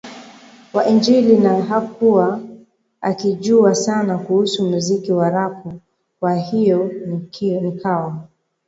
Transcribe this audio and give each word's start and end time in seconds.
wa 0.73 0.85
injili 0.87 1.37
na 1.37 1.63
hakuwa 1.65 2.41
akijua 3.01 3.75
sana 3.75 4.17
kuhusu 4.17 4.69
muziki 4.69 5.11
wa 5.11 5.29
Rapu 5.29 5.73
kwa 6.19 6.35
hiyo 6.35 6.91
nikawa 7.61 8.27